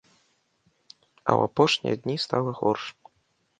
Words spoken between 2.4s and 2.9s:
горш.